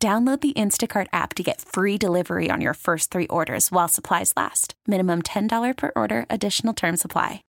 Download 0.00 0.40
the 0.40 0.52
Instacart 0.52 1.08
app 1.12 1.34
to 1.34 1.42
get 1.42 1.60
free 1.60 1.98
delivery 1.98 2.50
on 2.52 2.60
your 2.60 2.74
first 2.74 3.10
three 3.10 3.26
orders 3.26 3.72
while 3.72 3.88
supplies 3.88 4.32
last. 4.36 4.74
Minimum 4.86 5.22
$10 5.22 5.76
per 5.76 5.90
order, 5.96 6.24
additional 6.30 6.72
term 6.72 6.96
supply. 6.96 7.42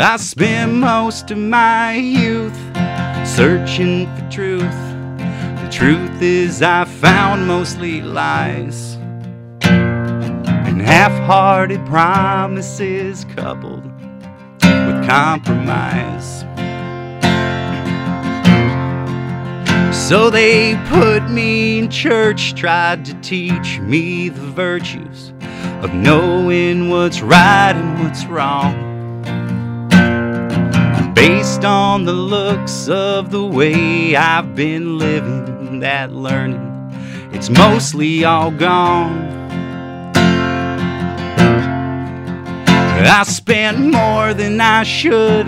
I 0.00 0.16
spent 0.16 0.72
most 0.72 1.30
of 1.30 1.38
my 1.38 1.94
youth 1.94 2.58
searching 3.24 4.12
for 4.16 4.28
truth. 4.32 4.62
The 4.62 5.68
truth 5.70 6.20
is, 6.20 6.60
I 6.60 6.86
found 6.86 7.46
mostly 7.46 8.00
lies 8.02 8.97
and 11.08 11.16
half 11.16 11.26
hearted 11.26 11.84
promises 11.86 13.24
coupled 13.36 13.84
with 14.62 15.06
compromise. 15.06 16.44
So 19.94 20.30
they 20.30 20.76
put 20.86 21.30
me 21.30 21.78
in 21.78 21.90
church, 21.90 22.54
tried 22.54 23.04
to 23.06 23.14
teach 23.20 23.78
me 23.80 24.28
the 24.28 24.40
virtues 24.40 25.32
of 25.82 25.92
knowing 25.94 26.88
what's 26.88 27.20
right 27.20 27.74
and 27.74 28.02
what's 28.02 28.24
wrong. 28.26 28.86
Based 31.14 31.64
on 31.64 32.04
the 32.04 32.12
looks 32.12 32.88
of 32.88 33.30
the 33.30 33.44
way 33.44 34.14
I've 34.16 34.54
been 34.54 34.98
living, 34.98 35.80
that 35.80 36.12
learning, 36.12 36.90
it's 37.32 37.50
mostly 37.50 38.24
all 38.24 38.50
gone. 38.50 39.37
I 43.06 43.22
spent 43.22 43.78
more 43.78 44.34
than 44.34 44.60
I 44.60 44.82
should, 44.82 45.46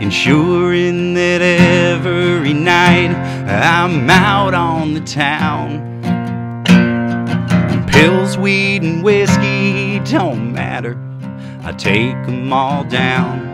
ensuring 0.00 1.14
that 1.14 1.40
every 1.40 2.52
night 2.52 3.10
I'm 3.48 4.08
out 4.10 4.54
on 4.54 4.94
the 4.94 5.00
town. 5.00 5.86
Pills, 7.88 8.36
weed, 8.36 8.82
and 8.82 9.02
whiskey 9.02 9.98
don't 10.00 10.52
matter, 10.52 10.96
I 11.62 11.72
take 11.72 12.26
them 12.26 12.52
all 12.52 12.84
down. 12.84 13.46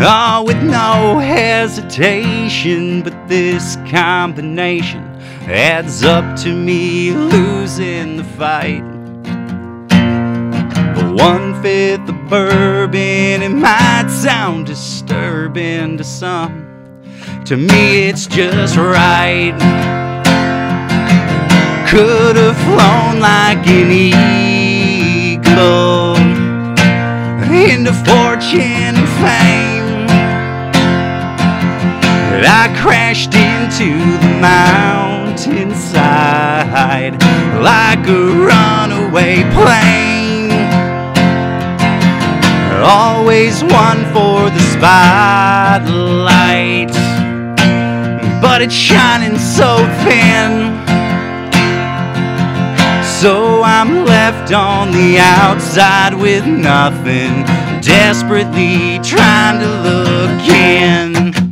Oh, 0.00 0.44
with 0.46 0.62
no 0.62 1.18
hesitation, 1.18 3.02
but 3.02 3.28
this 3.28 3.76
combination 3.90 5.04
adds 5.46 6.02
up 6.02 6.36
to 6.38 6.54
me 6.54 7.10
losing 7.12 8.16
the 8.16 8.24
fight. 8.24 8.97
One 11.18 11.60
fifth 11.60 12.08
of 12.08 12.30
bourbon, 12.30 13.42
it 13.42 13.48
might 13.48 14.06
sound 14.08 14.66
disturbing 14.66 15.98
to 15.98 16.04
some. 16.04 17.02
To 17.46 17.56
me, 17.56 18.08
it's 18.08 18.28
just 18.28 18.76
right. 18.76 19.52
Could 21.88 22.36
have 22.36 22.56
flown 22.58 23.18
like 23.18 23.66
an 23.66 23.90
eagle 23.90 24.18
into 27.52 27.92
fortune 27.92 28.60
and 28.60 29.08
fame. 29.18 30.06
But 32.30 32.44
I 32.46 32.68
crashed 32.80 33.34
into 33.34 33.98
the 34.18 34.28
mountainside 34.40 37.20
like 37.60 38.06
a 38.06 38.30
runaway 38.46 39.42
plane. 39.52 40.17
Always 42.90 43.62
one 43.64 44.02
for 44.14 44.48
the 44.48 44.60
spotlight, 44.72 44.88
but 48.40 48.62
it's 48.62 48.72
shining 48.72 49.38
so 49.38 49.76
thin. 50.04 50.72
So 53.20 53.62
I'm 53.62 54.06
left 54.06 54.54
on 54.54 54.90
the 54.92 55.18
outside 55.18 56.14
with 56.14 56.46
nothing, 56.46 57.44
desperately 57.82 58.98
trying 59.00 59.60
to 59.60 59.68
look 59.82 60.48
in. 60.48 61.47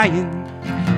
Lying 0.00 0.32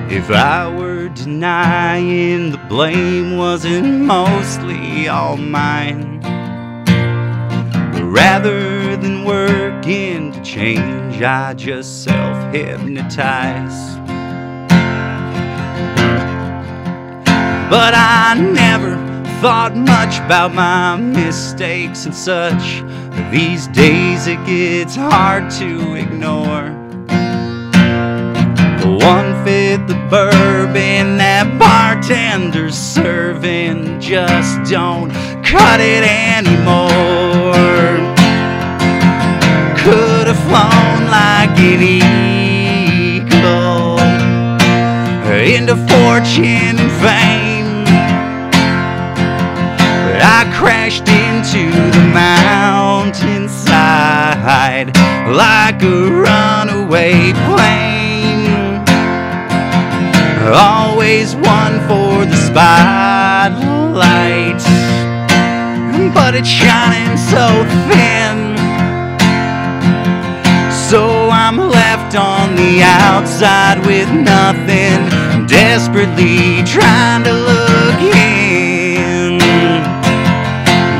if 0.09 0.29
I 0.29 0.69
were 0.73 1.09
denying 1.09 2.51
the 2.51 2.57
blame 2.69 3.35
wasn't 3.37 4.01
mostly 4.01 5.09
all 5.09 5.35
mine. 5.35 6.21
But 7.91 8.03
rather 8.03 8.95
than 8.95 9.25
working 9.25 10.31
to 10.31 10.41
change, 10.41 11.21
I 11.21 11.53
just 11.53 12.03
self 12.03 12.53
hypnotize. 12.53 13.97
But 17.69 17.93
I 17.95 18.35
never 18.35 18.95
thought 19.41 19.75
much 19.75 20.19
about 20.19 20.53
my 20.53 20.95
mistakes 20.95 22.05
and 22.05 22.15
such. 22.15 22.83
These 23.31 23.67
days 23.67 24.27
it 24.27 24.45
gets 24.45 24.95
hard 24.95 25.49
to 25.59 25.95
ignore. 25.95 26.82
Fifth 29.73 29.87
the 29.87 29.97
bourbon 30.07 31.17
that 31.17 31.57
bartender's 31.57 32.77
serving 32.77 33.99
just 33.99 34.61
don't 34.69 35.09
cut 35.41 35.81
it 35.81 36.05
anymore. 36.05 37.97
Could 39.81 40.29
have 40.29 40.37
flown 40.45 41.09
like 41.09 41.57
an 41.57 41.81
eagle 41.81 43.97
into 45.41 45.73
fortune 45.89 46.77
and 46.77 46.93
fame. 47.01 47.81
But 50.05 50.21
I 50.21 50.45
crashed 50.53 51.09
into 51.09 51.73
the 51.89 52.13
mountainside 52.13 54.93
like 55.35 55.81
a 55.81 56.11
runaway 56.11 57.33
plane. 57.47 57.92
Always 60.55 61.35
one 61.35 61.79
for 61.87 62.25
the 62.25 62.35
spotlight, 62.35 63.53
but 66.13 66.35
it's 66.35 66.47
shining 66.47 67.17
so 67.17 67.65
thin. 67.89 68.55
So 70.89 71.29
I'm 71.31 71.57
left 71.57 72.15
on 72.15 72.55
the 72.55 72.83
outside 72.83 73.83
with 73.83 74.07
nothing, 74.11 75.09
desperately 75.47 76.61
trying 76.65 77.23
to 77.23 77.33
look 77.33 77.99
in. 78.15 79.39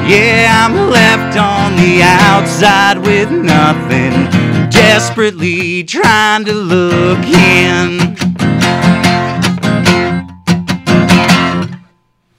Yeah, 0.09 0.65
I'm 0.65 0.89
left 0.89 1.37
on 1.37 1.75
the 1.75 2.01
outside 2.01 2.97
with 2.97 3.29
nothing, 3.29 4.13
desperately 4.71 5.83
trying 5.83 6.43
to 6.45 6.53
look 6.53 7.23
in. 7.27 8.15